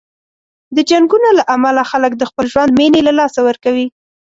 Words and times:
د 0.75 0.77
جنګونو 0.89 1.29
له 1.37 1.43
امله 1.55 1.81
خلک 1.91 2.11
د 2.17 2.23
خپل 2.29 2.45
ژوند 2.53 2.71
مینې 2.79 3.01
له 3.07 3.13
لاسه 3.19 3.39
ورکوي. 3.47 3.87